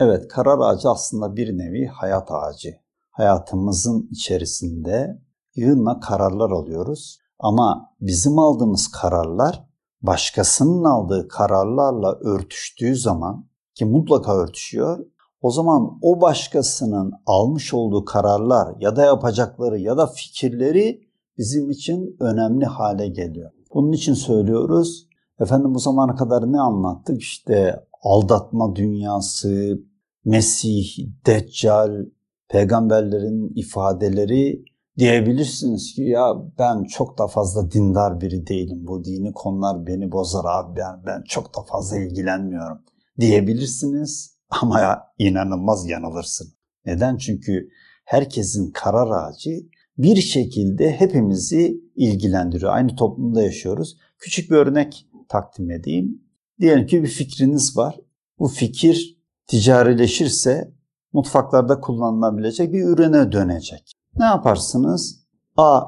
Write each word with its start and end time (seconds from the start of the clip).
Evet, 0.00 0.28
karar 0.28 0.58
ağacı 0.58 0.88
aslında 0.88 1.36
bir 1.36 1.58
nevi 1.58 1.86
hayat 1.86 2.30
ağacı. 2.30 2.76
Hayatımızın 3.10 4.08
içerisinde 4.10 5.22
yığınla 5.54 6.00
kararlar 6.00 6.50
alıyoruz. 6.50 7.18
Ama 7.38 7.94
bizim 8.00 8.38
aldığımız 8.38 8.88
kararlar 8.88 9.64
başkasının 10.02 10.84
aldığı 10.84 11.28
kararlarla 11.28 12.14
örtüştüğü 12.14 12.96
zaman 12.96 13.48
ki 13.74 13.84
mutlaka 13.84 14.36
örtüşüyor. 14.36 15.06
O 15.40 15.50
zaman 15.50 15.98
o 16.02 16.20
başkasının 16.20 17.12
almış 17.26 17.74
olduğu 17.74 18.04
kararlar 18.04 18.74
ya 18.78 18.96
da 18.96 19.04
yapacakları 19.04 19.78
ya 19.78 19.96
da 19.96 20.06
fikirleri 20.06 21.00
bizim 21.38 21.70
için 21.70 22.16
önemli 22.20 22.64
hale 22.64 23.08
geliyor. 23.08 23.50
Bunun 23.74 23.92
için 23.92 24.14
söylüyoruz. 24.14 25.08
Efendim 25.40 25.74
bu 25.74 25.78
zamana 25.78 26.14
kadar 26.14 26.52
ne 26.52 26.60
anlattık? 26.60 27.20
İşte 27.20 27.84
aldatma 28.02 28.76
dünyası, 28.76 29.80
Mesih, 30.24 31.06
Deccal, 31.26 32.06
peygamberlerin 32.48 33.52
ifadeleri 33.56 34.64
diyebilirsiniz 34.98 35.94
ki 35.94 36.02
ya 36.02 36.34
ben 36.58 36.84
çok 36.84 37.18
da 37.18 37.26
fazla 37.26 37.70
dindar 37.70 38.20
biri 38.20 38.46
değilim. 38.46 38.86
Bu 38.86 39.04
dini 39.04 39.32
konular 39.32 39.86
beni 39.86 40.12
bozar 40.12 40.44
abi. 40.44 40.76
Ben, 40.76 41.06
ben 41.06 41.22
çok 41.22 41.56
da 41.56 41.62
fazla 41.62 41.98
ilgilenmiyorum 41.98 42.78
diyebilirsiniz 43.20 44.36
ama 44.62 44.80
ya, 44.80 45.02
inanılmaz 45.18 45.88
yanılırsın. 45.88 46.52
Neden? 46.86 47.16
Çünkü 47.16 47.68
herkesin 48.04 48.70
karar 48.70 49.10
ağacı 49.10 49.50
bir 49.98 50.16
şekilde 50.16 50.92
hepimizi 50.92 51.80
ilgilendiriyor. 51.96 52.72
Aynı 52.72 52.96
toplumda 52.96 53.42
yaşıyoruz. 53.42 53.96
Küçük 54.18 54.50
bir 54.50 54.56
örnek 54.56 55.06
takdim 55.28 55.70
edeyim. 55.70 56.22
Diyelim 56.60 56.86
ki 56.86 57.02
bir 57.02 57.08
fikriniz 57.08 57.76
var. 57.76 58.00
Bu 58.38 58.48
fikir 58.48 59.19
ticarileşirse 59.50 60.74
mutfaklarda 61.12 61.80
kullanılabilecek 61.80 62.72
bir 62.72 62.84
ürüne 62.84 63.32
dönecek. 63.32 63.92
Ne 64.18 64.24
yaparsınız? 64.24 65.26
A. 65.56 65.82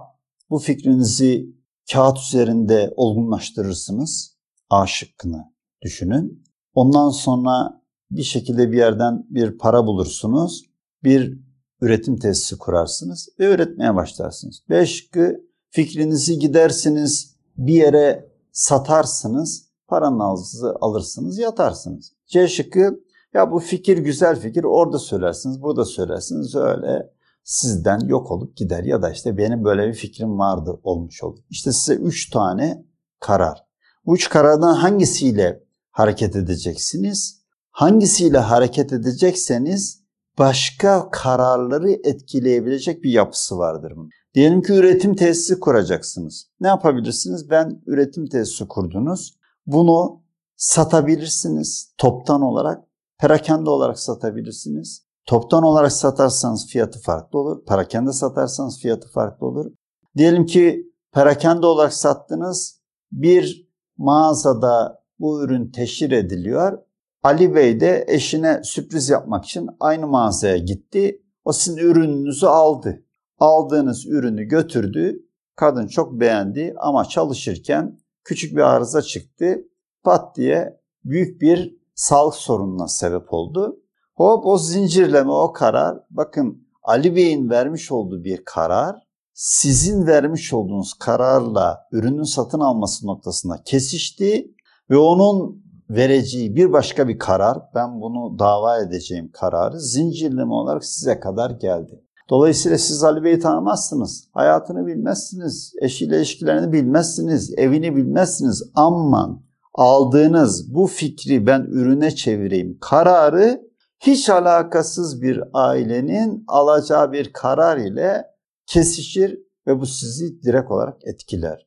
Bu 0.51 0.59
fikrinizi 0.59 1.47
kağıt 1.93 2.19
üzerinde 2.19 2.93
olgunlaştırırsınız. 2.97 4.37
A 4.71 4.87
şıkkını 4.87 5.53
düşünün. 5.83 6.45
Ondan 6.75 7.11
sonra 7.11 7.83
bir 8.11 8.23
şekilde 8.23 8.73
bir 8.73 8.77
yerden 8.77 9.27
bir 9.31 9.59
para 9.59 9.87
bulursunuz. 9.87 10.65
Bir 11.05 11.39
üretim 11.81 12.19
tesisi 12.19 12.59
kurarsınız 12.59 13.29
ve 13.39 13.55
üretmeye 13.55 13.95
başlarsınız. 13.95 14.63
B 14.71 14.87
şıkkı 14.87 15.41
fikrinizi 15.71 16.39
gidersiniz 16.39 17.37
bir 17.57 17.75
yere 17.75 18.33
satarsınız. 18.53 19.73
Paranızı 19.89 20.77
alırsınız 20.81 21.39
yatarsınız. 21.39 22.13
C 22.27 22.49
şıkkı 22.49 23.01
ya 23.35 23.53
bu 23.53 23.59
fikir 23.59 23.99
güzel 23.99 24.41
fikir 24.41 24.65
orada 24.65 24.99
söylersiniz 24.99 25.63
burada 25.63 25.85
söylersiniz 25.85 26.55
öyle 26.55 27.13
sizden 27.45 28.01
yok 28.01 28.31
olup 28.31 28.57
gider 28.57 28.85
ya 28.85 29.03
da 29.03 29.11
işte 29.11 29.37
benim 29.37 29.65
böyle 29.65 29.89
bir 29.89 29.95
fikrim 29.95 30.39
vardı 30.39 30.81
olmuş 30.83 31.23
olur. 31.23 31.39
İşte 31.51 31.73
size 31.73 31.95
üç 31.95 32.31
tane 32.31 32.85
karar. 33.21 33.65
Bu 34.07 34.15
üç 34.15 34.29
karardan 34.29 34.75
hangisiyle 34.75 35.65
hareket 35.91 36.37
edeceksiniz? 36.37 37.43
Hangisiyle 37.71 38.39
hareket 38.39 38.93
edecekseniz 38.93 40.03
başka 40.39 41.11
kararları 41.11 41.91
etkileyebilecek 41.91 43.05
bir 43.05 43.11
yapısı 43.11 43.59
vardır 43.59 43.93
bunun. 43.97 44.11
Diyelim 44.35 44.63
ki 44.63 44.73
üretim 44.73 45.15
tesisi 45.15 45.61
kuracaksınız. 45.61 46.47
Ne 46.61 46.69
yapabilirsiniz? 46.69 47.51
Ben 47.51 47.83
üretim 47.87 48.27
tesisi 48.27 48.69
kurdunuz. 48.69 49.39
Bunu 49.67 50.23
satabilirsiniz 50.57 51.95
toptan 51.99 52.43
olarak, 52.43 52.85
perakende 53.23 53.71
olarak 53.71 53.99
satabilirsiniz. 53.99 55.07
Toptan 55.27 55.63
olarak 55.63 55.93
satarsanız 55.93 56.67
fiyatı 56.67 57.01
farklı 57.01 57.39
olur. 57.39 57.65
Perakende 57.65 58.13
satarsanız 58.13 58.81
fiyatı 58.81 59.09
farklı 59.09 59.47
olur. 59.47 59.73
Diyelim 60.17 60.47
ki 60.47 60.93
perakende 61.13 61.67
olarak 61.67 61.93
sattınız. 61.93 62.81
Bir 63.13 63.69
mağazada 63.97 65.03
bu 65.19 65.43
ürün 65.43 65.71
teşhir 65.71 66.11
ediliyor. 66.11 66.79
Ali 67.23 67.55
Bey 67.55 67.81
de 67.81 68.05
eşine 68.09 68.61
sürpriz 68.65 69.09
yapmak 69.09 69.45
için 69.45 69.69
aynı 69.81 70.07
mağazaya 70.07 70.57
gitti. 70.57 71.23
O 71.45 71.53
sizin 71.53 71.77
ürününüzü 71.77 72.47
aldı. 72.47 73.05
Aldığınız 73.39 74.07
ürünü 74.07 74.45
götürdü. 74.45 75.27
Kadın 75.57 75.87
çok 75.87 76.21
beğendi 76.21 76.75
ama 76.79 77.05
çalışırken 77.05 77.99
küçük 78.25 78.57
bir 78.57 78.63
arıza 78.63 79.03
çıktı. 79.03 79.59
Pat 80.03 80.37
diye 80.37 80.81
büyük 81.05 81.41
bir 81.41 81.82
sağlık 81.95 82.35
sorununa 82.35 82.89
sebep 82.89 83.33
oldu. 83.33 83.77
Hop 84.15 84.47
o 84.47 84.59
zincirleme 84.59 85.33
o 85.33 85.53
karar 85.53 85.99
bakın 86.11 86.69
Ali 86.83 87.17
Bey'in 87.17 87.51
vermiş 87.51 87.93
olduğu 87.93 88.25
bir 88.25 88.45
karar 88.45 88.97
sizin 89.35 90.07
vermiş 90.07 90.53
olduğunuz 90.53 90.95
kararla 90.95 91.81
ürünün 91.93 92.23
satın 92.23 92.61
alması 92.61 93.07
noktasında 93.07 93.63
kesişti 93.65 94.55
ve 94.91 94.97
onun 94.97 95.63
vereceği 95.91 96.57
bir 96.57 96.73
başka 96.73 97.09
bir 97.09 97.19
karar 97.19 97.59
ben 97.75 98.01
bunu 98.01 98.39
dava 98.39 98.79
edeceğim 98.79 99.31
kararı 99.33 99.81
zincirleme 99.81 100.53
olarak 100.53 100.85
size 100.85 101.21
kadar 101.21 101.51
geldi. 101.51 102.05
Dolayısıyla 102.31 102.79
siz 102.79 103.05
Ali 103.05 103.25
Bey'i 103.25 103.39
tanımazsınız. 103.39 104.29
Hayatını 104.33 104.87
bilmezsiniz. 104.87 105.73
Eşiyle 105.81 106.17
ilişkilerini 106.17 106.73
bilmezsiniz. 106.73 107.55
Evini 107.57 107.97
bilmezsiniz. 107.97 108.63
Ama 108.75 109.43
aldığınız 109.75 110.75
bu 110.75 110.87
fikri 110.87 111.47
ben 111.47 111.61
ürüne 111.61 112.11
çevireyim 112.11 112.79
kararı 112.81 113.63
hiç 114.01 114.31
alakasız 114.31 115.23
bir 115.23 115.43
ailenin 115.53 116.45
alacağı 116.49 117.13
bir 117.13 117.33
karar 117.33 117.77
ile 117.77 118.25
kesişir 118.67 119.39
ve 119.67 119.81
bu 119.81 119.87
sizi 119.87 120.43
direkt 120.43 120.71
olarak 120.71 120.97
etkiler. 121.05 121.67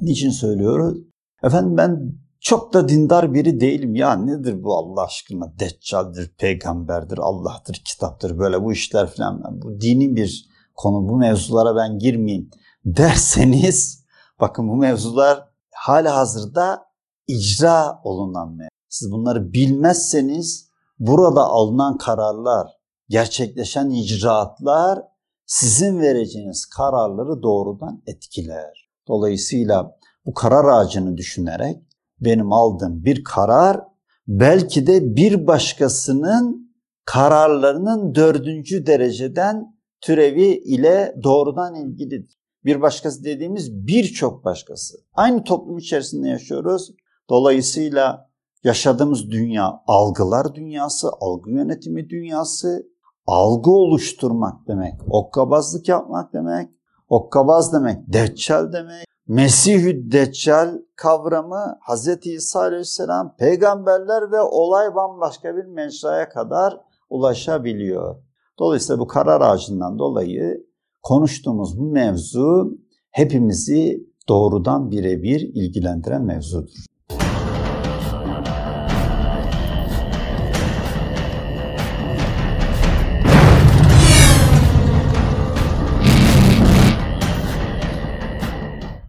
Niçin 0.00 0.30
söylüyoruz? 0.30 0.98
Efendim 1.42 1.76
ben 1.76 2.12
çok 2.40 2.74
da 2.74 2.88
dindar 2.88 3.34
biri 3.34 3.60
değilim. 3.60 3.94
Ya 3.94 4.16
nedir 4.16 4.62
bu 4.62 4.76
Allah 4.76 5.04
aşkına? 5.04 5.58
Deccaldir, 5.58 6.34
peygamberdir, 6.38 7.18
Allah'tır, 7.18 7.74
kitaptır 7.74 8.38
böyle 8.38 8.62
bu 8.62 8.72
işler 8.72 9.06
falan. 9.06 9.62
Bu 9.62 9.80
dini 9.80 10.16
bir 10.16 10.48
konu. 10.74 11.08
Bu 11.08 11.16
mevzulara 11.16 11.76
ben 11.76 11.98
girmeyeyim 11.98 12.50
derseniz 12.84 14.04
bakın 14.40 14.68
bu 14.68 14.76
mevzular 14.76 15.48
hala 15.74 16.16
hazırda 16.16 16.85
icra 17.26 18.00
olunan 18.04 18.48
mevzu. 18.56 18.68
Siz 18.88 19.12
bunları 19.12 19.52
bilmezseniz 19.52 20.70
burada 20.98 21.40
alınan 21.40 21.98
kararlar, 21.98 22.68
gerçekleşen 23.08 23.90
icraatlar 23.90 25.02
sizin 25.46 26.00
vereceğiniz 26.00 26.66
kararları 26.66 27.42
doğrudan 27.42 28.02
etkiler. 28.06 28.90
Dolayısıyla 29.08 29.96
bu 30.26 30.34
karar 30.34 30.64
ağacını 30.64 31.16
düşünerek 31.16 31.76
benim 32.20 32.52
aldığım 32.52 33.04
bir 33.04 33.24
karar 33.24 33.80
belki 34.28 34.86
de 34.86 35.16
bir 35.16 35.46
başkasının 35.46 36.66
kararlarının 37.04 38.14
dördüncü 38.14 38.86
dereceden 38.86 39.76
türevi 40.00 40.46
ile 40.46 41.16
doğrudan 41.22 41.74
ilgilidir. 41.74 42.36
Bir 42.64 42.80
başkası 42.80 43.24
dediğimiz 43.24 43.86
birçok 43.86 44.44
başkası. 44.44 44.96
Aynı 45.14 45.44
toplum 45.44 45.78
içerisinde 45.78 46.28
yaşıyoruz. 46.28 46.90
Dolayısıyla 47.30 48.26
Yaşadığımız 48.66 49.30
dünya 49.30 49.82
algılar 49.86 50.54
dünyası, 50.54 51.10
algı 51.20 51.50
yönetimi 51.50 52.10
dünyası, 52.10 52.86
algı 53.26 53.70
oluşturmak 53.70 54.68
demek, 54.68 54.94
okkabazlık 55.10 55.88
yapmak 55.88 56.32
demek, 56.32 56.68
okkabaz 57.08 57.72
demek, 57.72 58.12
deccal 58.12 58.72
demek. 58.72 59.06
Mesihü 59.28 60.12
Deccal 60.12 60.78
kavramı 60.96 61.78
Hz. 61.88 62.26
İsa 62.26 62.60
Aleyhisselam 62.60 63.36
peygamberler 63.36 64.32
ve 64.32 64.40
olay 64.40 64.94
bambaşka 64.94 65.56
bir 65.56 65.64
mecraya 65.64 66.28
kadar 66.28 66.80
ulaşabiliyor. 67.10 68.16
Dolayısıyla 68.58 68.98
bu 68.98 69.06
karar 69.06 69.40
ağacından 69.40 69.98
dolayı 69.98 70.66
konuştuğumuz 71.02 71.78
bu 71.78 71.82
mevzu 71.82 72.78
hepimizi 73.10 74.06
doğrudan 74.28 74.90
birebir 74.90 75.40
ilgilendiren 75.40 76.22
mevzudur. 76.22 76.95